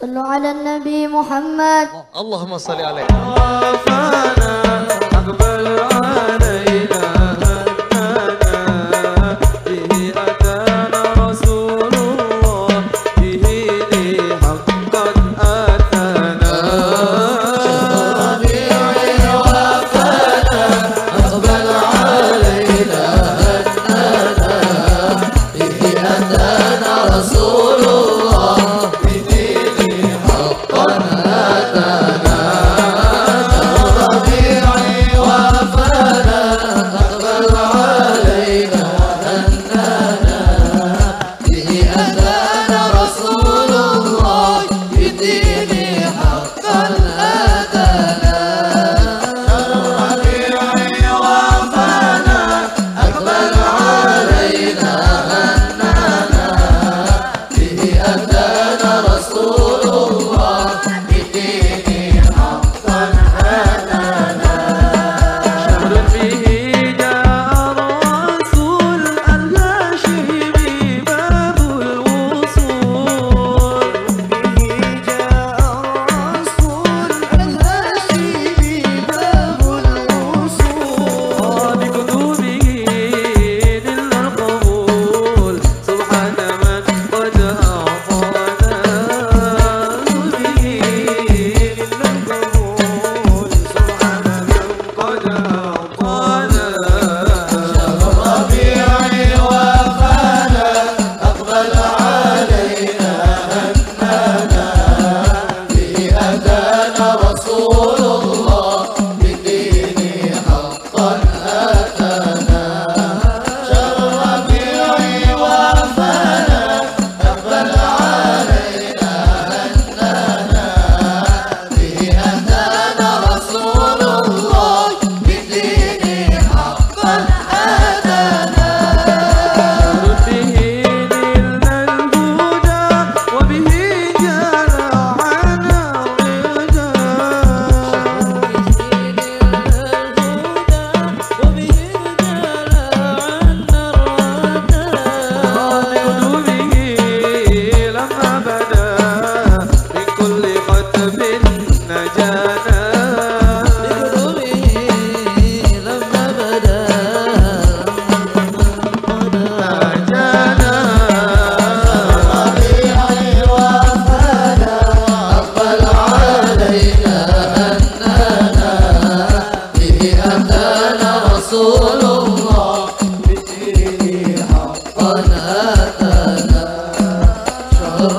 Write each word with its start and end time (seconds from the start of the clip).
صلوا 0.00 0.28
على 0.28 0.50
النبي 0.50 1.08
محمد. 1.08 1.88
اللهم 2.16 2.58
صل 2.58 2.80
عليه. 2.80 3.06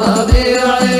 ربيع 0.02 0.97